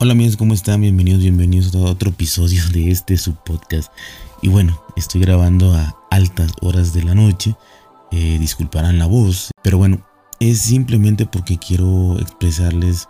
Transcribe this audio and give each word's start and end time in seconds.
Hola 0.00 0.12
amigos, 0.12 0.36
¿cómo 0.36 0.54
están? 0.54 0.80
Bienvenidos, 0.80 1.20
bienvenidos 1.20 1.72
a 1.76 1.78
otro 1.78 2.10
episodio 2.10 2.60
de 2.72 2.90
este 2.90 3.16
subpodcast. 3.16 3.92
Y 4.42 4.48
bueno, 4.48 4.82
estoy 4.96 5.20
grabando 5.20 5.72
a 5.72 5.96
altas 6.10 6.50
horas 6.62 6.92
de 6.92 7.04
la 7.04 7.14
noche. 7.14 7.54
Eh, 8.10 8.38
disculparán 8.40 8.98
la 8.98 9.06
voz, 9.06 9.52
pero 9.62 9.78
bueno, 9.78 10.04
es 10.40 10.60
simplemente 10.60 11.26
porque 11.26 11.58
quiero 11.58 12.18
expresarles 12.18 13.08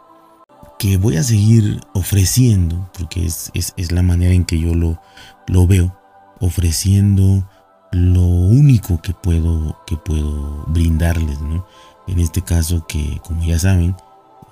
que 0.79 0.99
voy 0.99 1.17
a 1.17 1.23
seguir 1.23 1.81
ofreciendo, 1.95 2.91
porque 2.97 3.25
es, 3.25 3.73
la 3.91 4.03
manera 4.03 4.35
en 4.35 4.45
que 4.45 4.61
yo 4.61 4.75
lo, 4.75 5.01
lo 5.49 5.67
veo, 5.67 5.99
ofreciendo 6.39 7.49
lo 7.93 8.25
único 8.25 9.01
que 9.01 9.15
puedo, 9.15 9.79
que 9.87 9.97
puedo 9.97 10.65
brindarles, 10.69 11.41
¿no? 11.41 11.67
En 12.07 12.21
este 12.21 12.43
caso 12.43 12.87
que, 12.87 13.21
como 13.25 13.43
ya 13.43 13.59
saben, 13.59 13.97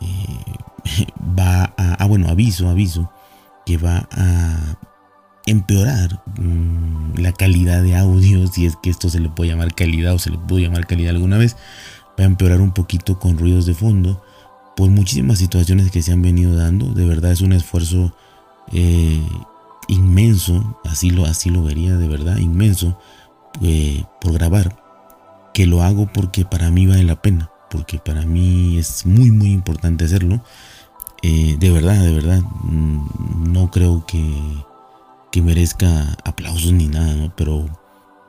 eh, 0.01 0.55
va 1.39 1.65
a, 1.77 1.95
ah, 1.95 2.07
bueno, 2.07 2.29
aviso, 2.29 2.69
aviso, 2.69 3.11
que 3.67 3.77
va 3.77 4.09
a 4.11 4.77
empeorar 5.47 6.23
mm, 6.39 7.19
la 7.19 7.33
calidad 7.33 7.83
de 7.83 7.97
audio, 7.97 8.47
si 8.47 8.67
es 8.67 8.77
que 8.83 8.91
esto 8.91 9.09
se 9.09 9.21
le 9.21 9.29
puede 9.29 9.51
llamar 9.51 9.75
calidad 9.75 10.15
o 10.15 10.19
se 10.19 10.31
le 10.31 10.39
puede 10.39 10.63
llamar 10.63 10.87
calidad 10.87 11.15
alguna 11.15 11.39
vez, 11.39 11.57
va 12.19 12.25
a 12.25 12.27
empeorar 12.27 12.61
un 12.61 12.73
poquito 12.73 13.19
con 13.19 13.39
ruidos 13.39 13.67
de 13.67 13.75
fondo 13.75 14.23
por 14.77 14.91
muchísimas 14.91 15.39
situaciones 15.39 15.91
que 15.91 16.03
se 16.03 16.13
han 16.13 16.23
venido 16.23 16.55
dando. 16.55 16.93
De 16.93 17.05
verdad 17.05 17.33
es 17.33 17.41
un 17.41 17.53
esfuerzo 17.53 18.15
eh, 18.73 19.23
inmenso, 19.89 20.79
así 20.85 21.11
lo, 21.11 21.25
así 21.27 21.51
lo 21.51 21.63
vería, 21.65 21.97
de 21.97 22.09
verdad, 22.09 22.39
inmenso, 22.39 22.99
eh, 23.61 24.05
por 24.21 24.33
grabar, 24.33 24.77
que 25.53 25.67
lo 25.67 25.83
hago 25.83 26.07
porque 26.13 26.45
para 26.45 26.71
mí 26.71 26.87
vale 26.87 27.05
la 27.05 27.21
pena, 27.21 27.51
porque 27.71 27.99
para 27.99 28.23
mí 28.23 28.79
es 28.79 29.05
muy, 29.05 29.31
muy 29.31 29.53
importante 29.53 30.05
hacerlo. 30.05 30.43
Eh, 31.23 31.57
de 31.59 31.71
verdad, 31.71 32.03
de 32.03 32.13
verdad, 32.13 32.43
mm, 32.65 33.53
no 33.53 33.71
creo 33.71 34.05
que, 34.07 34.23
que 35.31 35.43
merezca 35.43 36.17
aplausos 36.25 36.73
ni 36.73 36.89
nada, 36.89 37.33
Pero, 37.37 37.67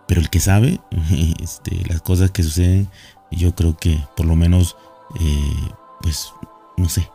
pero 0.08 0.22
el 0.22 0.30
que 0.30 0.40
sabe 0.40 0.80
este, 1.42 1.84
las 1.88 2.02
cosas 2.02 2.32
que 2.32 2.44
suceden, 2.44 2.90
yo 3.32 3.56
creo 3.56 3.76
que 3.78 4.00
por 4.16 4.26
lo 4.26 4.36
menos, 4.36 4.76
pues, 6.02 6.32
no 6.78 6.88
sé, 6.90 7.10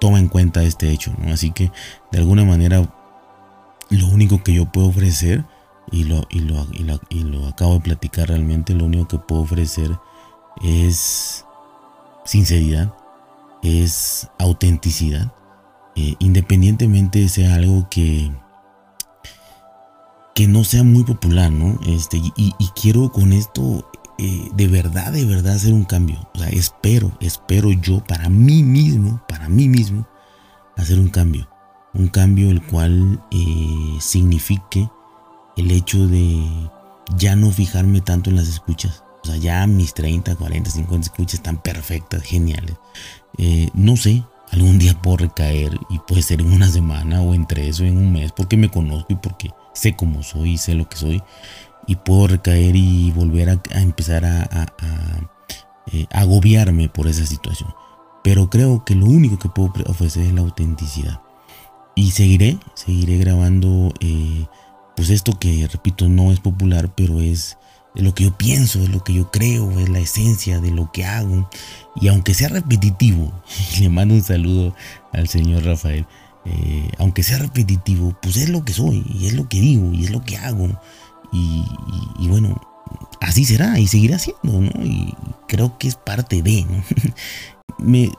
toma 0.00 0.18
en 0.18 0.28
cuenta 0.28 0.62
este 0.62 0.90
hecho. 0.90 1.12
Así 1.26 1.50
que 1.50 1.70
de 2.10 2.18
alguna 2.18 2.44
manera 2.44 2.88
lo 3.90 4.06
único 4.06 4.42
que 4.42 4.52
yo 4.52 4.66
puedo 4.66 4.88
ofrecer 4.88 5.44
y 5.90 6.04
lo, 6.04 6.26
y 6.28 6.40
lo, 6.40 6.66
y 7.08 7.20
lo, 7.24 7.46
acabo 7.46 7.74
de 7.74 7.80
platicar 7.80 8.28
realmente, 8.28 8.74
lo 8.74 8.84
único 8.84 9.08
que 9.08 9.18
puedo 9.18 9.42
ofrecer 9.42 9.98
es 10.62 11.44
sinceridad, 12.24 12.92
es 13.62 14.28
autenticidad, 14.38 15.32
eh, 15.96 16.14
independientemente 16.18 17.28
sea 17.28 17.54
algo 17.54 17.88
que 17.90 18.30
que 20.38 20.46
no 20.46 20.62
sea 20.62 20.84
muy 20.84 21.02
popular, 21.02 21.50
¿no? 21.50 21.80
Este, 21.88 22.16
y, 22.36 22.52
quiero 22.80 23.10
con 23.10 23.32
esto 23.32 23.90
eh, 24.18 24.48
de 24.54 24.68
verdad, 24.68 25.12
de 25.12 25.24
verdad 25.24 25.54
hacer 25.54 25.72
un 25.72 25.82
cambio. 25.82 26.30
O 26.32 26.38
sea, 26.38 26.48
espero, 26.50 27.10
espero 27.20 27.72
yo 27.72 28.04
para 28.04 28.28
mí 28.28 28.62
mismo, 28.62 29.20
para 29.26 29.48
mí 29.48 29.68
mismo, 29.68 30.06
hacer 30.76 31.00
un 31.00 31.08
cambio. 31.08 31.48
Un 31.92 32.06
cambio 32.06 32.52
el 32.52 32.62
cual 32.62 33.20
eh, 33.32 33.96
signifique 33.98 34.88
el 35.56 35.72
hecho 35.72 36.06
de 36.06 36.40
ya 37.16 37.34
no 37.34 37.50
fijarme 37.50 38.00
tanto 38.00 38.30
en 38.30 38.36
las 38.36 38.46
escuchas. 38.46 39.02
O 39.22 39.26
sea, 39.26 39.36
ya 39.36 39.66
mis 39.66 39.94
30, 39.94 40.36
40, 40.36 40.70
50 40.70 41.06
escuchas 41.06 41.34
están 41.34 41.60
perfectas, 41.60 42.22
geniales. 42.22 42.76
Eh, 43.36 43.68
no 43.74 43.96
sé, 43.96 44.22
algún 44.50 44.78
día 44.78 45.00
puedo 45.00 45.18
recaer 45.18 45.78
y 45.90 45.98
puede 46.00 46.22
ser 46.22 46.40
en 46.40 46.52
una 46.52 46.68
semana 46.68 47.20
o 47.20 47.34
en 47.34 47.46
tres 47.46 47.80
o 47.80 47.84
en 47.84 47.96
un 47.96 48.12
mes 48.12 48.32
porque 48.32 48.56
me 48.56 48.70
conozco 48.70 49.12
y 49.12 49.16
porque 49.16 49.50
sé 49.74 49.94
cómo 49.94 50.22
soy 50.22 50.52
y 50.52 50.58
sé 50.58 50.74
lo 50.74 50.88
que 50.88 50.96
soy 50.96 51.22
y 51.86 51.96
puedo 51.96 52.28
recaer 52.28 52.76
y 52.76 53.10
volver 53.12 53.48
a, 53.50 53.60
empezar 53.80 54.24
a, 54.24 54.42
a, 54.42 54.66
eh, 55.92 56.06
agobiarme 56.12 56.88
por 56.88 57.08
esa 57.08 57.24
situación. 57.24 57.74
Pero 58.22 58.50
creo 58.50 58.84
que 58.84 58.94
lo 58.94 59.06
único 59.06 59.38
que 59.38 59.48
puedo 59.48 59.72
ofrecer 59.86 60.24
es 60.24 60.32
la 60.34 60.42
autenticidad. 60.42 61.22
Y 61.94 62.10
seguiré, 62.10 62.58
seguiré 62.74 63.16
grabando 63.16 63.92
eh, 64.00 64.46
pues 64.94 65.10
esto 65.10 65.38
que 65.38 65.66
repito 65.66 66.08
no 66.08 66.30
es 66.30 66.40
popular, 66.40 66.92
pero 66.94 67.20
es, 67.20 67.56
lo 67.94 68.14
que 68.14 68.24
yo 68.24 68.36
pienso, 68.36 68.80
es 68.80 68.88
lo 68.88 69.02
que 69.02 69.14
yo 69.14 69.30
creo, 69.30 69.78
es 69.80 69.88
la 69.88 69.98
esencia 69.98 70.60
de 70.60 70.70
lo 70.70 70.90
que 70.92 71.04
hago. 71.04 71.48
Y 71.96 72.08
aunque 72.08 72.34
sea 72.34 72.48
repetitivo, 72.48 73.32
le 73.80 73.88
mando 73.88 74.14
un 74.14 74.22
saludo 74.22 74.74
al 75.12 75.28
señor 75.28 75.64
Rafael, 75.64 76.06
eh, 76.44 76.88
aunque 76.98 77.22
sea 77.22 77.38
repetitivo, 77.38 78.16
pues 78.22 78.36
es 78.36 78.48
lo 78.48 78.64
que 78.64 78.72
soy, 78.72 79.04
y 79.18 79.26
es 79.26 79.34
lo 79.34 79.48
que 79.48 79.60
digo, 79.60 79.92
y 79.92 80.04
es 80.04 80.10
lo 80.10 80.22
que 80.22 80.36
hago. 80.36 80.68
Y, 81.32 81.64
bueno, 82.28 82.60
así 83.20 83.44
será 83.44 83.78
y 83.78 83.86
seguirá 83.86 84.18
siendo, 84.18 84.60
¿no? 84.60 84.84
Y 84.84 85.14
creo 85.46 85.76
que 85.76 85.88
es 85.88 85.96
parte 85.96 86.42
de, 86.42 86.64
¿no? 86.64 86.82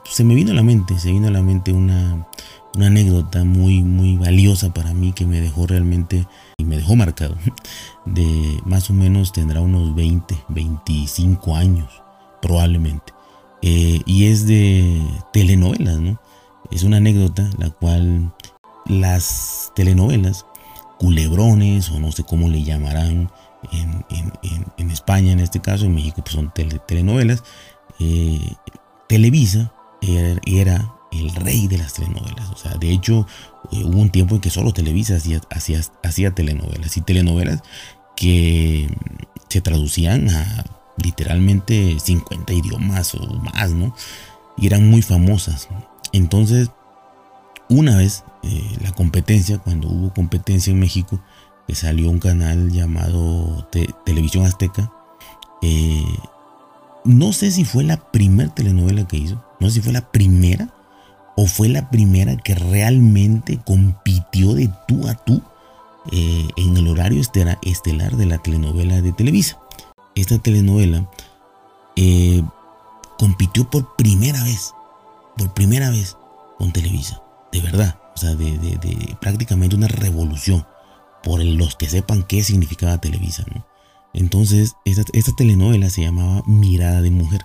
se 0.04 0.24
me 0.24 0.34
vino 0.34 0.52
a 0.52 0.54
la 0.54 0.62
mente, 0.62 0.98
se 0.98 1.10
vino 1.10 1.28
a 1.28 1.32
la 1.32 1.42
mente 1.42 1.72
una, 1.72 2.28
una 2.74 2.86
anécdota 2.86 3.44
muy, 3.44 3.82
muy 3.82 4.16
valiosa 4.16 4.72
para 4.72 4.92
mí 4.94 5.12
que 5.12 5.26
me 5.26 5.40
dejó 5.40 5.66
realmente 5.66 6.26
y 6.58 6.64
me 6.64 6.76
dejó 6.76 6.96
marcado. 6.96 7.36
De 8.04 8.60
más 8.64 8.90
o 8.90 8.94
menos 8.94 9.32
tendrá 9.32 9.60
unos 9.60 9.94
20, 9.94 10.36
25 10.48 11.56
años, 11.56 11.88
probablemente. 12.40 13.12
Eh, 13.62 14.00
y 14.06 14.26
es 14.26 14.46
de 14.46 15.02
telenovelas, 15.32 15.98
¿no? 15.98 16.18
Es 16.70 16.82
una 16.82 16.96
anécdota 16.96 17.50
la 17.58 17.68
cual 17.70 18.32
las 18.86 19.72
telenovelas, 19.74 20.46
culebrones 20.98 21.90
o 21.90 21.98
no 21.98 22.10
sé 22.12 22.24
cómo 22.24 22.48
le 22.48 22.62
llamarán 22.62 23.30
en, 23.72 24.04
en, 24.78 24.90
España 24.90 25.32
en 25.32 25.40
este 25.40 25.60
caso, 25.60 25.84
en 25.84 25.94
México 25.94 26.22
pues 26.22 26.34
son 26.34 26.52
telenovelas. 26.86 27.44
Eh, 27.98 28.40
Televisa 29.08 29.72
era, 30.00 30.40
era 30.46 30.94
el 31.12 31.34
rey 31.34 31.68
de 31.68 31.78
las 31.78 31.94
telenovelas. 31.94 32.50
O 32.50 32.56
sea, 32.56 32.74
de 32.74 32.90
hecho, 32.90 33.26
eh, 33.72 33.84
hubo 33.84 33.98
un 33.98 34.10
tiempo 34.10 34.34
en 34.34 34.40
que 34.40 34.50
solo 34.50 34.72
Televisa 34.72 35.16
hacía, 35.16 35.40
hacía, 35.50 35.80
hacía 36.02 36.30
telenovelas. 36.32 36.96
Y 36.96 37.00
telenovelas 37.00 37.62
que 38.16 38.88
se 39.48 39.60
traducían 39.60 40.28
a 40.30 40.64
literalmente 41.02 41.98
50 41.98 42.52
idiomas 42.52 43.14
o 43.14 43.26
más, 43.40 43.70
¿no? 43.72 43.94
Y 44.56 44.66
eran 44.66 44.88
muy 44.88 45.02
famosas. 45.02 45.68
Entonces, 46.12 46.70
una 47.68 47.96
vez, 47.96 48.24
eh, 48.42 48.78
la 48.82 48.92
competencia, 48.92 49.58
cuando 49.58 49.88
hubo 49.88 50.12
competencia 50.12 50.72
en 50.72 50.80
México, 50.80 51.20
que 51.66 51.74
salió 51.74 52.10
un 52.10 52.18
canal 52.18 52.70
llamado 52.70 53.68
Televisión 54.04 54.44
Azteca, 54.44 54.92
eh, 55.62 56.04
no 57.04 57.32
sé 57.32 57.50
si 57.50 57.64
fue 57.64 57.84
la 57.84 58.10
primera 58.10 58.52
telenovela 58.52 59.06
que 59.06 59.16
hizo, 59.16 59.44
no 59.60 59.68
sé 59.68 59.76
si 59.76 59.80
fue 59.82 59.92
la 59.92 60.10
primera, 60.10 60.68
o 61.36 61.46
fue 61.46 61.68
la 61.68 61.90
primera 61.90 62.36
que 62.36 62.54
realmente 62.54 63.58
compitió 63.64 64.54
de 64.54 64.70
tú 64.86 65.08
a 65.08 65.14
tú 65.14 65.42
eh, 66.12 66.48
en 66.56 66.76
el 66.76 66.88
horario 66.88 67.20
estelar 67.20 68.16
de 68.16 68.26
la 68.26 68.38
telenovela 68.38 69.00
de 69.00 69.12
Televisa. 69.12 69.58
Esta 70.14 70.38
telenovela 70.38 71.08
eh, 71.96 72.42
compitió 73.18 73.68
por 73.68 73.96
primera 73.96 74.42
vez, 74.44 74.72
por 75.36 75.52
primera 75.52 75.90
vez 75.90 76.16
con 76.58 76.72
Televisa, 76.72 77.22
de 77.52 77.60
verdad, 77.60 77.98
o 78.14 78.18
sea, 78.18 78.34
de, 78.34 79.16
prácticamente 79.20 79.76
una 79.76 79.88
revolución 79.88 80.66
por 81.22 81.44
los 81.44 81.76
que 81.76 81.88
sepan 81.88 82.22
qué 82.22 82.42
significaba 82.42 82.98
Televisa. 82.98 83.44
Entonces, 84.14 84.74
esta 84.84 85.32
telenovela 85.36 85.90
se 85.90 86.02
llamaba 86.02 86.42
Mirada 86.46 87.02
de 87.02 87.10
Mujer. 87.10 87.42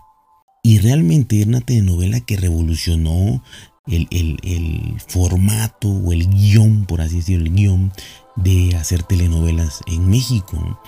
Y 0.64 0.80
realmente 0.80 1.42
era 1.42 1.50
una 1.50 1.62
telenovela 1.62 2.22
que 2.22 2.38
revolucionó 2.38 3.44
el, 3.88 4.96
formato 5.08 5.90
o 5.90 6.14
el 6.14 6.28
guion, 6.30 6.86
por 6.86 7.02
así 7.02 7.18
decirlo, 7.18 7.46
el 7.46 7.54
guion 7.54 7.92
de 8.36 8.76
hacer 8.76 9.04
telenovelas 9.04 9.82
en 9.88 10.10
México. 10.10 10.80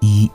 Y 0.00 0.30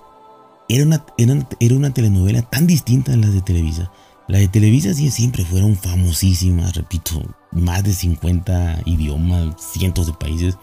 era 0.69 0.85
una, 0.85 1.05
era, 1.17 1.75
una 1.75 1.93
telenovela 1.93 2.41
tan 2.41 2.67
distinta 2.67 3.13
a 3.13 3.17
las 3.17 3.33
de 3.33 3.41
Televisa. 3.41 3.91
Las 4.27 4.41
de 4.41 4.47
Televisa 4.47 4.93
sí 4.93 5.09
siempre 5.11 5.43
fueron 5.43 5.75
famosísimas, 5.75 6.75
repito, 6.75 7.21
más 7.51 7.83
de 7.83 7.93
50 7.93 8.83
idiomas, 8.85 9.55
cientos 9.73 10.07
de 10.07 10.13
países 10.13 10.57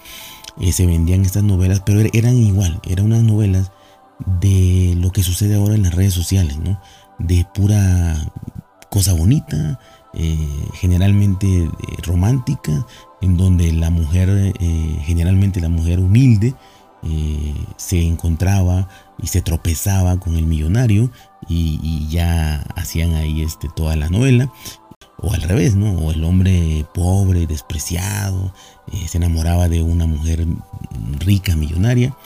eh, 0.61 0.73
se 0.73 0.87
vendían 0.87 1.25
estas 1.25 1.45
novelas, 1.45 1.83
pero 1.85 2.01
eran 2.13 2.37
igual, 2.37 2.81
eran 2.89 3.07
unas 3.07 3.23
novelas 3.23 3.71
de 4.41 4.95
lo 4.99 5.13
que 5.13 5.23
sucede 5.23 5.55
ahora 5.55 5.75
en 5.75 5.85
las 5.85 5.95
redes 5.95 6.15
sociales, 6.15 6.59
¿no? 6.59 6.81
De 7.19 7.47
pura 7.55 8.17
cosa 8.91 9.13
bonita, 9.13 9.79
eh, 10.15 10.69
generalmente 10.75 11.47
eh, 11.47 11.71
romántica, 12.03 12.87
en 13.21 13.37
donde 13.37 13.73
la 13.73 13.91
mujer, 13.91 14.29
eh, 14.31 14.99
generalmente 15.05 15.61
la 15.61 15.69
mujer 15.69 16.01
humilde, 16.01 16.55
se 17.77 18.03
encontraba 18.03 18.89
y 19.23 19.29
se 19.29 19.41
tropezaba 19.41 20.19
con 20.19 20.37
el 20.37 20.47
millonario 20.47 21.11
y, 21.49 22.09
ya 22.11 22.61
hacían 22.75 23.15
ahí 23.15 23.43
este, 23.43 23.69
toda 23.69 23.95
la 23.95 24.09
novela. 24.09 24.53
O 25.21 25.33
al 25.33 25.43
revés, 25.43 25.77
¿no? 25.77 25.93
O 25.93 26.11
el 26.11 26.25
hombre 26.25 26.85
pobre 26.93 27.47
despreciado, 27.47 28.53
se 29.07 29.19
enamoraba 29.19 29.69
de 29.69 29.83
una 29.83 30.07
mujer 30.07 30.45
rica, 31.21 31.55
millonaria, 31.55 32.17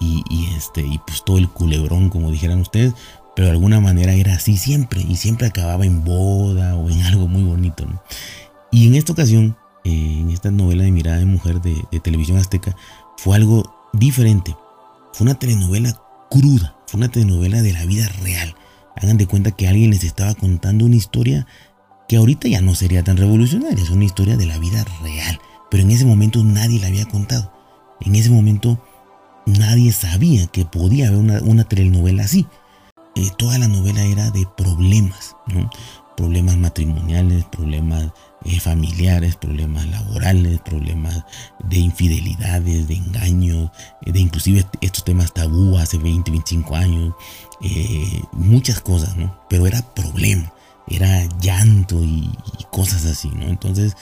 y, 0.00 0.22
este, 0.56 0.82
y 0.82 0.98
pues 0.98 1.24
todo 1.24 1.38
el 1.38 1.48
culebrón, 1.48 2.10
como 2.10 2.30
dijeran 2.30 2.60
ustedes, 2.60 2.94
pero 3.38 3.46
de 3.46 3.52
alguna 3.52 3.78
manera 3.78 4.14
era 4.14 4.34
así 4.34 4.56
siempre, 4.56 5.00
y 5.00 5.14
siempre 5.14 5.46
acababa 5.46 5.86
en 5.86 6.02
boda 6.02 6.74
o 6.74 6.90
en 6.90 7.00
algo 7.06 7.28
muy 7.28 7.44
bonito. 7.44 7.86
Y 8.72 8.88
en 8.88 8.96
esta 8.96 9.12
ocasión, 9.12 9.56
eh, 9.84 10.16
en 10.22 10.30
esta 10.30 10.50
novela 10.50 10.82
de 10.82 10.90
Mirada 10.90 11.18
de 11.18 11.24
Mujer 11.24 11.62
de, 11.62 11.84
de 11.92 12.00
televisión 12.00 12.36
azteca, 12.36 12.74
fue 13.16 13.36
algo 13.36 13.90
diferente. 13.92 14.56
Fue 15.12 15.24
una 15.24 15.36
telenovela 15.36 16.02
cruda, 16.28 16.74
fue 16.88 16.98
una 16.98 17.12
telenovela 17.12 17.62
de 17.62 17.74
la 17.74 17.86
vida 17.86 18.08
real. 18.24 18.56
Hagan 18.96 19.18
de 19.18 19.28
cuenta 19.28 19.52
que 19.52 19.68
alguien 19.68 19.90
les 19.90 20.02
estaba 20.02 20.34
contando 20.34 20.84
una 20.84 20.96
historia 20.96 21.46
que 22.08 22.16
ahorita 22.16 22.48
ya 22.48 22.60
no 22.60 22.74
sería 22.74 23.04
tan 23.04 23.18
revolucionaria, 23.18 23.80
es 23.80 23.90
una 23.90 24.04
historia 24.04 24.36
de 24.36 24.46
la 24.46 24.58
vida 24.58 24.84
real. 25.00 25.38
Pero 25.70 25.84
en 25.84 25.92
ese 25.92 26.04
momento 26.04 26.42
nadie 26.42 26.80
la 26.80 26.88
había 26.88 27.04
contado. 27.04 27.52
En 28.00 28.16
ese 28.16 28.30
momento 28.30 28.84
nadie 29.46 29.92
sabía 29.92 30.48
que 30.48 30.64
podía 30.64 31.06
haber 31.06 31.20
una, 31.20 31.62
telenovela 31.68 32.24
así. 32.24 32.48
Eh, 33.18 33.32
toda 33.36 33.58
la 33.58 33.66
novela 33.66 34.04
era 34.04 34.30
de 34.30 34.46
problemas, 34.56 35.34
problemas 36.16 36.56
matrimoniales, 36.56 37.44
problemas 37.46 38.12
eh, 38.44 38.60
familiares, 38.60 39.34
problemas 39.34 39.88
laborales, 39.88 40.60
problemas 40.60 41.24
de 41.64 41.78
infidelidades, 41.78 42.86
de 42.86 42.94
engaños, 42.94 43.72
eh, 44.06 44.12
de 44.12 44.20
inclusive 44.20 44.64
estos 44.80 45.02
temas 45.02 45.34
tabú 45.34 45.76
hace 45.78 45.98
20, 45.98 46.30
25 46.30 46.76
años, 46.76 47.14
muchas 48.30 48.80
cosas, 48.80 49.16
¿no? 49.16 49.36
Pero 49.50 49.66
era 49.66 49.82
problema, 49.96 50.52
era 50.86 51.24
llanto 51.40 52.00
y, 52.04 52.30
cosas 52.70 53.04
así, 53.04 53.30
¿no? 53.30 53.48
Entonces, 53.48 53.96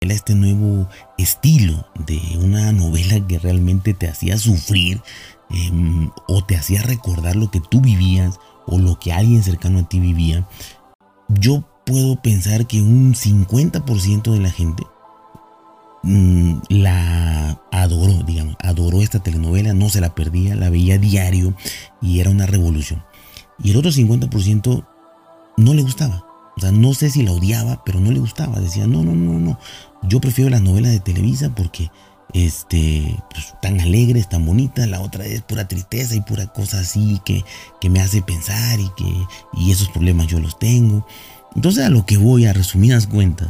era 0.00 0.14
este 0.14 0.36
nuevo 0.36 0.88
estilo 1.16 1.88
de 2.06 2.20
una 2.40 2.70
novela 2.70 3.26
que 3.26 3.40
realmente 3.40 3.94
te 3.94 4.06
hacía 4.06 4.38
sufrir 4.38 5.02
em, 5.50 6.10
o 6.26 6.44
te 6.44 6.56
hacía 6.56 6.82
recordar 6.82 7.36
lo 7.36 7.50
que 7.50 7.60
tú 7.60 7.80
vivías 7.80 8.38
o 8.66 8.78
lo 8.78 8.98
que 8.98 9.12
alguien 9.12 9.42
cercano 9.42 9.78
a 9.78 9.88
ti 9.88 10.00
vivía. 10.00 10.46
Yo 11.28 11.64
puedo 11.84 12.20
pensar 12.20 12.66
que 12.66 12.82
un 12.82 13.14
50% 13.14 14.32
de 14.32 14.40
la 14.40 14.50
gente 14.50 14.84
mm, 16.02 16.58
la 16.68 17.60
adoró, 17.72 18.22
digamos, 18.24 18.56
adoró 18.62 19.00
esta 19.00 19.20
telenovela, 19.20 19.72
no 19.72 19.88
se 19.88 20.00
la 20.00 20.14
perdía, 20.14 20.54
la 20.54 20.70
veía 20.70 20.98
diario 20.98 21.54
y 22.02 22.20
era 22.20 22.30
una 22.30 22.46
revolución. 22.46 23.02
Y 23.62 23.70
el 23.70 23.76
otro 23.76 23.90
50% 23.90 24.86
no 25.56 25.74
le 25.74 25.82
gustaba. 25.82 26.24
O 26.56 26.60
sea, 26.60 26.72
no 26.72 26.92
sé 26.92 27.08
si 27.08 27.22
la 27.22 27.32
odiaba, 27.32 27.84
pero 27.84 28.00
no 28.00 28.10
le 28.10 28.18
gustaba. 28.18 28.60
Decía, 28.60 28.86
no, 28.86 29.02
no, 29.02 29.14
no, 29.14 29.38
no. 29.38 29.58
Yo 30.02 30.20
prefiero 30.20 30.50
las 30.50 30.60
novelas 30.60 30.92
de 30.92 31.00
Televisa 31.00 31.54
porque 31.54 31.90
este, 32.34 33.16
pues, 33.30 33.54
tan 33.60 33.80
alegres, 33.80 34.28
tan 34.28 34.44
bonitas. 34.44 34.88
La 34.88 35.00
otra 35.00 35.24
es 35.26 35.42
pura 35.42 35.68
tristeza 35.68 36.14
y 36.14 36.20
pura 36.20 36.46
cosa 36.46 36.80
así 36.80 37.20
que, 37.24 37.44
que 37.80 37.90
me 37.90 38.00
hace 38.00 38.22
pensar 38.22 38.80
y 38.80 38.88
que 38.96 39.12
y 39.54 39.70
esos 39.70 39.88
problemas 39.88 40.26
yo 40.26 40.40
los 40.40 40.58
tengo. 40.58 41.06
Entonces 41.54 41.84
a 41.84 41.90
lo 41.90 42.06
que 42.06 42.16
voy 42.16 42.46
a 42.46 42.52
resumidas 42.52 43.06
cuentas, 43.06 43.48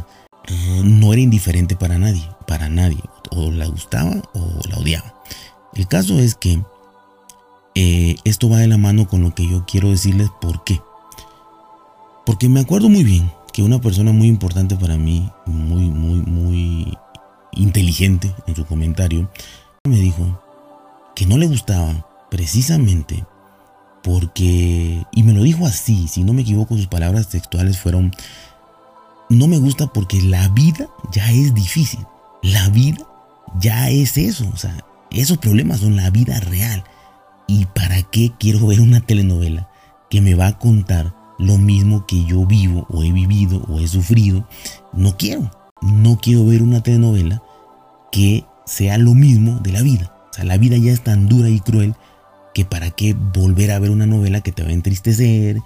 no 0.83 1.13
era 1.13 1.21
indiferente 1.21 1.75
para 1.75 1.97
nadie, 1.97 2.27
para 2.47 2.69
nadie. 2.69 3.01
O 3.31 3.51
la 3.51 3.67
gustaba 3.67 4.21
o 4.33 4.59
la 4.67 4.77
odiaba. 4.77 5.13
El 5.75 5.87
caso 5.87 6.19
es 6.19 6.35
que 6.35 6.59
eh, 7.75 8.15
esto 8.23 8.49
va 8.49 8.57
de 8.57 8.67
la 8.67 8.77
mano 8.77 9.07
con 9.07 9.21
lo 9.21 9.35
que 9.35 9.47
yo 9.47 9.65
quiero 9.65 9.91
decirles 9.91 10.29
por 10.41 10.63
qué. 10.63 10.81
Porque 12.25 12.49
me 12.49 12.59
acuerdo 12.59 12.89
muy 12.89 13.03
bien 13.03 13.31
que 13.53 13.63
una 13.63 13.79
persona 13.79 14.11
muy 14.11 14.27
importante 14.27 14.75
para 14.75 14.97
mí, 14.97 15.29
muy, 15.45 15.89
muy, 15.89 16.21
muy 16.21 16.38
inteligente 17.59 18.33
en 18.47 18.55
su 18.55 18.65
comentario, 18.65 19.29
me 19.83 19.97
dijo 19.97 20.41
que 21.15 21.25
no 21.25 21.37
le 21.37 21.47
gustaba 21.47 22.05
precisamente 22.31 23.25
porque, 24.03 25.03
y 25.11 25.23
me 25.23 25.33
lo 25.33 25.43
dijo 25.43 25.65
así, 25.65 26.07
si 26.07 26.23
no 26.23 26.33
me 26.33 26.41
equivoco, 26.41 26.75
sus 26.75 26.87
palabras 26.87 27.29
textuales 27.29 27.77
fueron, 27.77 28.11
no 29.29 29.47
me 29.47 29.57
gusta 29.57 29.87
porque 29.87 30.21
la 30.21 30.47
vida 30.49 30.87
ya 31.11 31.29
es 31.31 31.53
difícil, 31.53 31.99
la 32.41 32.69
vida 32.69 33.05
ya 33.59 33.89
es 33.89 34.17
eso, 34.17 34.49
o 34.53 34.57
sea, 34.57 34.85
esos 35.11 35.37
problemas 35.37 35.81
son 35.81 35.95
la 35.95 36.09
vida 36.09 36.39
real. 36.39 36.83
¿Y 37.47 37.65
para 37.65 38.03
qué 38.03 38.31
quiero 38.39 38.67
ver 38.67 38.79
una 38.79 39.01
telenovela 39.01 39.69
que 40.09 40.21
me 40.21 40.35
va 40.35 40.47
a 40.47 40.59
contar 40.59 41.15
lo 41.39 41.57
mismo 41.57 42.05
que 42.05 42.23
yo 42.25 42.45
vivo 42.45 42.85
o 42.89 43.03
he 43.03 43.11
vivido 43.11 43.63
o 43.67 43.79
he 43.79 43.87
sufrido? 43.87 44.47
No 44.93 45.17
quiero, 45.17 45.49
no 45.81 46.19
quiero 46.21 46.45
ver 46.45 46.61
una 46.61 46.83
telenovela 46.83 47.41
que 48.11 48.45
sea 48.65 48.97
lo 48.97 49.13
mismo 49.13 49.59
de 49.59 49.71
la 49.71 49.81
vida. 49.81 50.13
O 50.29 50.33
sea, 50.33 50.45
la 50.45 50.57
vida 50.57 50.77
ya 50.77 50.91
es 50.91 51.03
tan 51.03 51.27
dura 51.27 51.49
y 51.49 51.59
cruel 51.59 51.95
que 52.53 52.65
para 52.65 52.91
qué 52.91 53.13
volver 53.13 53.71
a 53.71 53.79
ver 53.79 53.91
una 53.91 54.05
novela 54.05 54.41
que 54.41 54.51
te 54.51 54.63
va 54.63 54.69
a 54.69 54.73
entristecer, 54.73 55.59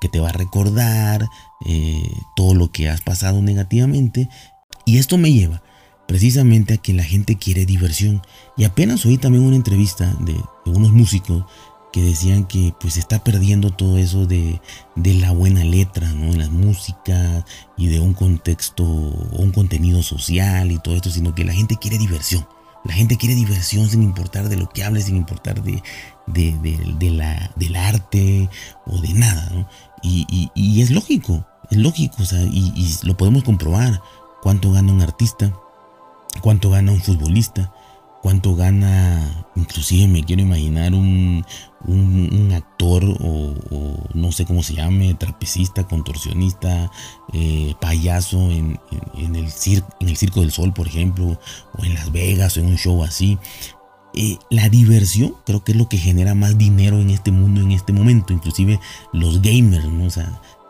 que 0.00 0.08
te 0.08 0.20
va 0.20 0.28
a 0.28 0.32
recordar 0.32 1.26
eh, 1.66 2.10
todo 2.36 2.54
lo 2.54 2.70
que 2.70 2.88
has 2.88 3.00
pasado 3.00 3.42
negativamente. 3.42 4.28
Y 4.84 4.98
esto 4.98 5.18
me 5.18 5.32
lleva 5.32 5.62
precisamente 6.06 6.74
a 6.74 6.78
que 6.78 6.94
la 6.94 7.04
gente 7.04 7.36
quiere 7.36 7.66
diversión. 7.66 8.22
Y 8.56 8.64
apenas 8.64 9.04
oí 9.04 9.18
también 9.18 9.44
una 9.44 9.56
entrevista 9.56 10.16
de, 10.20 10.34
unos 10.64 10.90
músicos 10.90 11.44
que 11.92 12.02
decían 12.02 12.44
que 12.44 12.74
pues 12.78 12.94
se 12.94 13.00
está 13.00 13.22
perdiendo 13.24 13.70
todo 13.70 13.98
eso 13.98 14.26
de, 14.26 14.60
de 14.94 15.14
la 15.14 15.32
buena 15.32 15.64
letra, 15.64 16.08
¿no? 16.12 16.32
En 16.32 16.38
las 16.38 16.50
músicas 16.50 17.44
y 17.76 17.86
de 17.88 18.00
un 18.00 18.14
contexto 18.14 18.84
o 18.84 19.42
un 19.42 19.52
contenido 19.52 20.02
social 20.02 20.70
y 20.70 20.78
todo 20.78 20.96
esto, 20.96 21.10
sino 21.10 21.34
que 21.34 21.44
la 21.44 21.54
gente 21.54 21.76
quiere 21.76 21.98
diversión. 21.98 22.46
La 22.84 22.94
gente 22.94 23.16
quiere 23.16 23.34
diversión 23.34 23.88
sin 23.88 24.02
importar 24.02 24.48
de 24.48 24.56
lo 24.56 24.68
que 24.68 24.84
hable, 24.84 25.02
sin 25.02 25.16
importar 25.16 25.62
de, 25.62 25.82
de, 26.26 27.10
la, 27.10 27.52
del 27.56 27.76
arte 27.76 28.48
o 28.86 28.98
de 29.00 29.12
nada. 29.14 29.50
¿no? 29.52 29.68
Y, 30.02 30.80
es 30.80 30.90
lógico, 30.90 31.44
es 31.70 31.78
lógico, 31.78 32.22
o 32.22 32.24
sea, 32.24 32.40
y, 32.42 32.72
y, 32.74 32.96
lo 33.02 33.16
podemos 33.16 33.42
comprobar. 33.44 34.00
Cuánto 34.40 34.70
gana 34.70 34.92
un 34.92 35.02
artista, 35.02 35.52
cuánto 36.40 36.70
gana 36.70 36.92
un 36.92 37.00
futbolista, 37.00 37.72
cuánto 38.22 38.56
gana, 38.56 39.46
inclusive 39.54 40.08
me 40.08 40.24
quiero 40.24 40.42
imaginar 40.42 40.94
un, 40.94 41.44
un, 41.86 42.52
actor 42.52 43.04
o, 43.20 43.54
no 44.14 44.32
sé 44.32 44.44
cómo 44.44 44.62
se 44.62 44.74
llame, 44.74 45.14
trapecista, 45.14 45.84
contorsionista, 45.84 46.90
eh, 47.32 47.74
payaso 47.80 48.50
en, 48.50 48.80
en, 49.14 49.36
el 49.36 49.48
en 50.00 50.08
el 50.08 50.16
Circo 50.16 50.40
del 50.40 50.52
Sol, 50.52 50.72
por 50.72 50.88
ejemplo, 50.88 51.38
o 51.74 51.84
en 51.84 51.94
Las 51.94 52.10
Vegas, 52.12 52.56
o 52.56 52.60
en 52.60 52.66
un 52.66 52.76
show 52.76 53.02
así. 53.04 53.38
Eh, 54.14 54.38
la 54.50 54.68
diversión 54.68 55.34
creo 55.44 55.62
que 55.62 55.72
es 55.72 55.78
lo 55.78 55.88
que 55.88 55.98
genera 55.98 56.34
más 56.34 56.58
dinero 56.58 57.00
en 57.00 57.10
este 57.10 57.30
mundo, 57.30 57.60
en 57.60 57.72
este 57.72 57.92
momento, 57.92 58.32
inclusive 58.32 58.80
los 59.12 59.42
gamers, 59.42 59.84
¿no? 59.84 60.06
O 60.06 60.10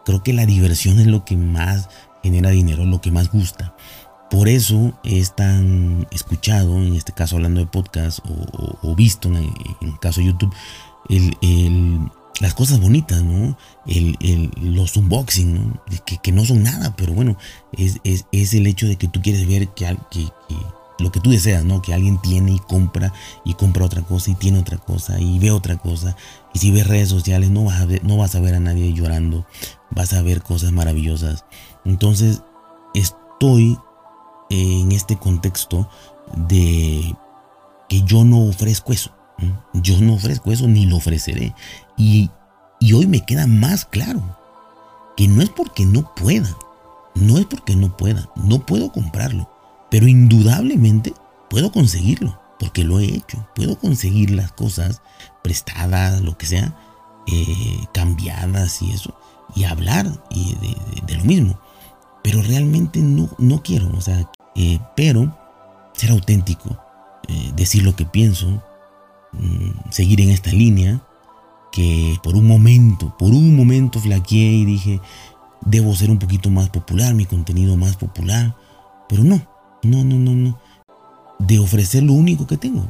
creo 0.04 0.22
que 0.22 0.32
la 0.32 0.46
diversión 0.46 0.98
es 0.98 1.06
lo 1.06 1.24
que 1.24 1.36
más 1.36 1.88
genera 2.22 2.50
dinero, 2.50 2.84
lo 2.84 3.00
que 3.00 3.10
más 3.10 3.30
gusta. 3.30 3.74
Por 4.30 4.48
eso 4.48 4.92
es 5.04 5.34
tan 5.34 6.06
escuchado, 6.10 6.76
en 6.76 6.94
este 6.94 7.12
caso 7.12 7.36
hablando 7.36 7.60
de 7.60 7.66
podcast 7.66 8.18
o, 8.82 8.94
visto 8.94 9.28
en, 9.28 9.36
el 9.80 9.98
caso 10.00 10.20
de 10.20 10.26
YouTube, 10.26 10.54
las 12.40 12.54
cosas 12.54 12.80
bonitas, 12.80 13.22
¿no? 13.22 13.56
los 14.60 14.96
unboxing, 14.96 15.80
Que, 16.22 16.32
no 16.32 16.44
son 16.44 16.62
nada, 16.62 16.94
pero 16.96 17.14
bueno, 17.14 17.36
es, 17.72 18.00
el 18.32 18.66
hecho 18.66 18.86
de 18.86 18.96
que 18.96 19.08
tú 19.08 19.22
quieres 19.22 19.46
ver 19.48 19.68
que, 19.68 19.96
que, 20.10 20.28
lo 20.98 21.12
que 21.12 21.20
tú 21.20 21.30
deseas, 21.30 21.64
¿no? 21.64 21.80
Que 21.80 21.94
alguien 21.94 22.20
tiene 22.20 22.52
y 22.52 22.58
compra 22.58 23.12
y 23.44 23.54
compra 23.54 23.84
otra 23.84 24.02
cosa 24.02 24.30
y 24.30 24.34
tiene 24.34 24.58
otra 24.58 24.78
cosa 24.78 25.20
y 25.20 25.38
ve 25.38 25.50
otra 25.50 25.76
cosa. 25.76 26.16
Y 26.52 26.58
si 26.58 26.70
ves 26.70 26.86
redes 26.86 27.08
sociales 27.08 27.50
no 27.50 27.64
vas 27.64 27.80
a 27.80 27.86
no 28.02 28.16
vas 28.16 28.34
a, 28.34 28.40
ver 28.40 28.54
a 28.54 28.60
nadie 28.60 28.92
llorando, 28.92 29.46
vas 29.90 30.12
a 30.12 30.22
ver 30.22 30.42
cosas 30.42 30.72
maravillosas. 30.72 31.44
Entonces 31.84 32.42
estoy 32.94 33.78
en 34.50 34.92
este 34.92 35.16
contexto 35.18 35.88
de 36.48 37.16
que 37.88 38.02
yo 38.02 38.24
no 38.24 38.46
ofrezco 38.46 38.92
eso. 38.92 39.10
Yo 39.72 40.00
no 40.00 40.14
ofrezco 40.14 40.52
eso 40.52 40.66
ni 40.66 40.86
lo 40.86 40.96
ofreceré. 40.96 41.54
Y, 41.96 42.30
y 42.80 42.92
hoy 42.92 43.06
me 43.06 43.24
queda 43.24 43.46
más 43.46 43.84
claro 43.84 44.36
que 45.16 45.26
no 45.26 45.42
es 45.42 45.50
porque 45.50 45.84
no 45.84 46.14
pueda. 46.14 46.56
No 47.14 47.38
es 47.38 47.46
porque 47.46 47.74
no 47.74 47.96
pueda. 47.96 48.30
No 48.36 48.64
puedo 48.64 48.92
comprarlo. 48.92 49.50
Pero 49.90 50.06
indudablemente 50.06 51.12
puedo 51.50 51.72
conseguirlo. 51.72 52.40
Porque 52.58 52.84
lo 52.84 53.00
he 53.00 53.06
hecho. 53.06 53.48
Puedo 53.54 53.78
conseguir 53.78 54.30
las 54.30 54.52
cosas 54.52 55.02
prestadas, 55.42 56.20
lo 56.20 56.36
que 56.38 56.46
sea, 56.46 56.76
eh, 57.26 57.86
cambiadas 57.92 58.82
y 58.82 58.92
eso. 58.92 59.18
Y 59.54 59.64
hablar 59.64 60.06
y 60.30 60.56
de, 61.06 61.16
lo 61.16 61.24
mismo. 61.24 61.58
Pero 62.22 62.42
realmente 62.42 63.00
no, 63.00 63.28
no 63.38 63.62
quiero. 63.62 63.90
O 63.96 64.00
sea, 64.00 64.30
eh, 64.60 64.80
pero 64.96 65.38
ser 65.92 66.10
auténtico, 66.10 66.76
eh, 67.28 67.52
decir 67.54 67.84
lo 67.84 67.94
que 67.94 68.04
pienso, 68.04 68.60
mm, 69.32 69.90
seguir 69.90 70.20
en 70.20 70.30
esta 70.30 70.50
línea, 70.50 71.00
que 71.70 72.18
por 72.24 72.34
un 72.34 72.48
momento, 72.48 73.16
por 73.16 73.28
un 73.30 73.54
momento 73.54 74.00
flaqueé 74.00 74.50
y 74.50 74.64
dije, 74.64 75.00
debo 75.60 75.94
ser 75.94 76.10
un 76.10 76.18
poquito 76.18 76.50
más 76.50 76.70
popular, 76.70 77.14
mi 77.14 77.24
contenido 77.24 77.76
más 77.76 77.96
popular, 77.96 78.56
Pero 79.08 79.24
no, 79.24 79.40
no, 79.84 80.04
no, 80.04 80.16
no, 80.18 80.34
no. 80.34 80.58
De 81.38 81.58
ofrecer 81.58 82.02
lo 82.02 82.12
único 82.12 82.46
que 82.46 82.58
tengo. 82.58 82.84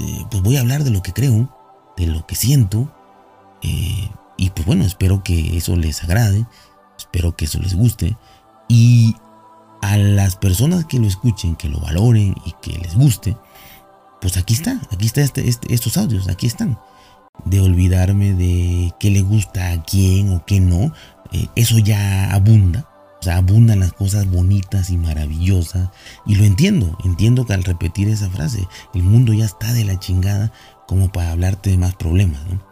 Eh, 0.00 0.24
pues 0.28 0.42
voy 0.42 0.56
a 0.56 0.60
hablar 0.60 0.82
de 0.82 0.90
lo 0.90 1.02
que 1.02 1.12
creo, 1.12 1.54
de 1.96 2.06
lo 2.06 2.26
que 2.26 2.34
siento. 2.34 2.90
Y 3.62 4.50
pues 4.50 4.66
bueno, 4.66 4.84
espero 4.84 5.22
que 5.22 5.56
eso 5.56 5.76
les 5.76 6.02
agrade. 6.02 6.46
Espero 6.98 7.36
que 7.36 7.44
eso 7.44 7.60
les 7.60 7.76
guste. 7.76 8.16
Y 8.68 9.14
a 9.82 9.98
las 9.98 10.36
personas 10.36 10.86
que 10.86 10.98
lo 10.98 11.06
escuchen, 11.06 11.56
que 11.56 11.68
lo 11.68 11.80
valoren 11.80 12.34
y 12.46 12.54
que 12.62 12.78
les 12.78 12.94
guste, 12.94 13.36
pues 14.20 14.36
aquí 14.36 14.54
está, 14.54 14.80
aquí 14.90 15.04
está 15.04 15.20
este, 15.20 15.48
este, 15.48 15.74
estos 15.74 15.96
audios, 15.98 16.28
aquí 16.28 16.46
están. 16.46 16.78
De 17.44 17.60
olvidarme 17.60 18.34
de 18.34 18.92
qué 19.00 19.10
le 19.10 19.22
gusta 19.22 19.72
a 19.72 19.82
quién 19.82 20.32
o 20.32 20.44
qué 20.46 20.60
no, 20.60 20.92
eh, 21.32 21.48
eso 21.56 21.78
ya 21.78 22.32
abunda. 22.32 22.88
O 23.20 23.24
sea, 23.24 23.36
abundan 23.36 23.80
las 23.80 23.92
cosas 23.92 24.28
bonitas 24.30 24.90
y 24.90 24.96
maravillosas. 24.96 25.90
Y 26.26 26.36
lo 26.36 26.44
entiendo, 26.44 26.96
entiendo 27.04 27.44
que 27.44 27.54
al 27.54 27.64
repetir 27.64 28.08
esa 28.08 28.30
frase, 28.30 28.66
el 28.94 29.02
mundo 29.02 29.32
ya 29.32 29.44
está 29.44 29.72
de 29.72 29.84
la 29.84 29.98
chingada 29.98 30.52
como 30.86 31.10
para 31.10 31.32
hablarte 31.32 31.70
de 31.70 31.78
más 31.78 31.94
problemas, 31.94 32.40
¿no? 32.46 32.62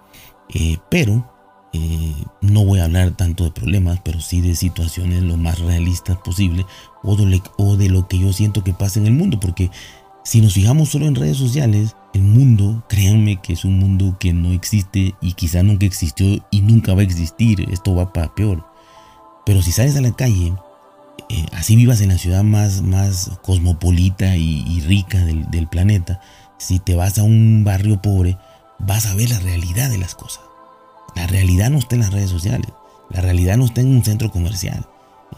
Eh, 0.54 0.78
pero 0.90 1.39
eh, 1.72 2.14
no 2.40 2.64
voy 2.64 2.80
a 2.80 2.84
hablar 2.84 3.12
tanto 3.12 3.44
de 3.44 3.52
problemas, 3.52 4.00
pero 4.02 4.20
sí 4.20 4.40
de 4.40 4.56
situaciones 4.56 5.22
lo 5.22 5.36
más 5.36 5.60
realistas 5.60 6.16
posible 6.18 6.66
o 7.02 7.16
de, 7.76 7.88
lo 7.88 8.08
que 8.08 8.18
yo 8.18 8.32
siento 8.32 8.64
que 8.64 8.72
pasa 8.72 8.98
en 8.98 9.06
el 9.06 9.12
mundo, 9.12 9.38
porque 9.38 9.70
si 10.24 10.40
nos 10.40 10.54
fijamos 10.54 10.88
solo 10.88 11.06
en 11.06 11.14
redes 11.14 11.36
sociales, 11.36 11.94
el 12.12 12.22
mundo, 12.22 12.84
créanme 12.88 13.40
que 13.40 13.52
es 13.52 13.64
un 13.64 13.78
mundo 13.78 14.16
que 14.18 14.32
no 14.32 14.52
existe 14.52 15.14
y 15.20 15.32
quizá 15.34 15.62
nunca 15.62 15.86
existió 15.86 16.44
y 16.50 16.60
nunca 16.60 16.94
va 16.94 17.00
a 17.00 17.04
existir, 17.04 17.68
esto 17.70 17.94
va 17.94 18.12
para 18.12 18.34
peor. 18.34 18.66
Pero 19.46 19.62
si 19.62 19.70
sales 19.70 19.96
a 19.96 20.00
la 20.00 20.12
calle, 20.12 20.52
eh, 21.28 21.46
así 21.52 21.76
vivas 21.76 22.00
en 22.00 22.08
la 22.08 22.18
ciudad 22.18 22.42
más, 22.42 22.82
cosmopolita 23.42 24.36
y, 24.36 24.80
rica 24.80 25.18
del 25.24 25.68
planeta, 25.68 26.20
si 26.58 26.80
te 26.80 26.96
vas 26.96 27.18
a 27.18 27.22
un 27.22 27.62
barrio 27.64 28.02
pobre, 28.02 28.36
vas 28.80 29.06
a 29.06 29.14
ver 29.14 29.30
la 29.30 29.38
realidad 29.38 29.88
de 29.88 29.98
las 29.98 30.14
cosas. 30.14 30.49
La 31.14 31.26
realidad 31.26 31.70
no 31.70 31.78
está 31.78 31.94
en 31.94 32.02
las 32.02 32.12
redes 32.12 32.30
sociales. 32.30 32.70
La 33.10 33.20
realidad 33.20 33.56
no 33.56 33.64
está 33.64 33.80
en 33.80 33.88
un 33.88 34.04
centro 34.04 34.30
comercial 34.30 34.86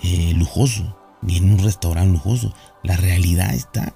eh, 0.02 0.33
lujoso, 0.35 0.97
ni 1.23 1.37
en 1.38 1.52
un 1.52 1.59
restaurante 1.59 2.12
lujoso. 2.12 2.52
La 2.83 2.97
realidad 2.97 3.55
está 3.55 3.95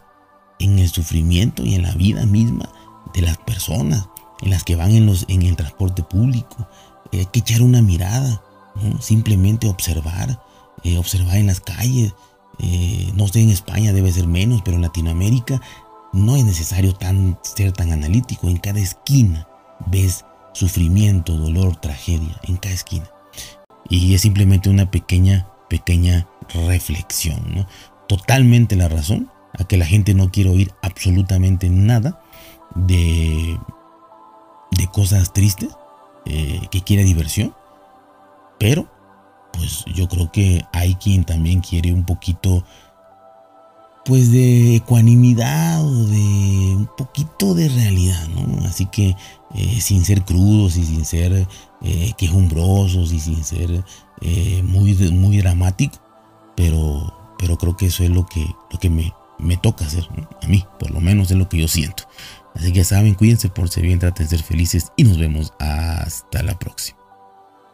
en 0.58 0.78
el 0.78 0.88
sufrimiento 0.88 1.64
y 1.64 1.74
en 1.74 1.82
la 1.82 1.92
vida 1.92 2.24
misma 2.24 2.68
de 3.12 3.22
las 3.22 3.36
personas, 3.38 4.08
en 4.40 4.50
las 4.50 4.64
que 4.64 4.76
van 4.76 4.92
en, 4.92 5.06
los, 5.06 5.26
en 5.28 5.42
el 5.42 5.56
transporte 5.56 6.02
público. 6.02 6.68
Eh, 7.12 7.20
hay 7.20 7.26
que 7.26 7.40
echar 7.40 7.62
una 7.62 7.82
mirada, 7.82 8.42
simplemente 9.00 9.68
observar, 9.68 10.40
eh, 10.82 10.98
observar 10.98 11.36
en 11.36 11.46
las 11.46 11.60
calles. 11.60 12.14
no 13.14 13.28
sé, 13.28 13.42
en 13.42 13.50
España 13.50 13.92
debe 13.92 14.12
ser 14.12 14.26
menos, 14.26 14.62
pero 14.64 14.76
en 14.76 14.82
Latinoamérica 14.82 15.60
no 16.12 16.36
es 16.36 16.44
necesario 16.44 16.94
tan, 16.94 17.38
ser 17.42 17.72
tan 17.72 17.92
analítico. 17.92 18.48
En 18.48 18.56
cada 18.56 18.80
esquina 18.80 19.46
ves 19.86 20.24
sufrimiento, 20.56 21.36
dolor, 21.36 21.76
tragedia 21.76 22.40
en 22.44 22.56
cada 22.56 22.74
esquina. 22.74 23.10
Y 23.90 24.14
es 24.14 24.22
simplemente 24.22 24.70
una 24.70 24.90
pequeña, 24.90 25.46
pequeña 25.68 26.26
reflexión, 26.66 27.42
¿no? 27.54 27.66
Totalmente 28.08 28.74
la 28.74 28.88
razón 28.88 29.30
a 29.58 29.64
que 29.64 29.76
la 29.76 29.84
gente 29.84 30.14
no 30.14 30.30
quiere 30.30 30.50
oír 30.50 30.72
absolutamente 30.82 31.68
nada 31.68 32.22
de, 32.74 33.58
de 34.70 34.86
cosas 34.88 35.34
tristes, 35.34 35.76
eh, 36.24 36.62
que 36.70 36.80
quiere 36.80 37.04
diversión, 37.04 37.54
pero 38.58 38.90
pues 39.52 39.84
yo 39.94 40.08
creo 40.08 40.32
que 40.32 40.64
hay 40.72 40.94
quien 40.94 41.24
también 41.24 41.60
quiere 41.60 41.92
un 41.92 42.04
poquito 42.04 42.64
pues 44.06 44.30
de 44.30 44.76
ecuanimidad 44.76 45.84
o 45.84 46.06
de 46.06 46.16
un 46.76 46.88
poquito 46.96 47.54
de 47.54 47.68
realidad, 47.68 48.28
¿no? 48.28 48.64
Así 48.64 48.86
que 48.86 49.16
eh, 49.54 49.80
sin 49.80 50.04
ser 50.04 50.24
crudos 50.24 50.76
y 50.76 50.84
sin 50.84 51.04
ser 51.04 51.46
eh, 51.82 52.12
quejumbrosos 52.16 53.12
y 53.12 53.18
sin 53.18 53.42
ser 53.44 53.84
eh, 54.20 54.62
muy, 54.64 54.94
muy 55.10 55.38
dramático, 55.38 55.98
pero, 56.56 57.34
pero 57.38 57.58
creo 57.58 57.76
que 57.76 57.86
eso 57.86 58.04
es 58.04 58.10
lo 58.10 58.26
que, 58.26 58.46
lo 58.70 58.78
que 58.78 58.90
me, 58.90 59.12
me 59.40 59.56
toca 59.56 59.84
hacer, 59.84 60.08
a 60.40 60.46
mí, 60.46 60.64
por 60.78 60.92
lo 60.92 61.00
menos 61.00 61.30
es 61.32 61.36
lo 61.36 61.48
que 61.48 61.58
yo 61.58 61.66
siento. 61.66 62.04
Así 62.54 62.72
que 62.72 62.78
ya 62.78 62.84
saben, 62.84 63.14
cuídense, 63.14 63.48
por 63.48 63.68
ser 63.68 63.82
bien, 63.82 63.98
traten 63.98 64.26
de 64.26 64.30
ser 64.30 64.42
felices 64.42 64.92
y 64.96 65.02
nos 65.02 65.18
vemos 65.18 65.52
hasta 65.58 66.42
la 66.42 66.56
próxima. 66.58 67.05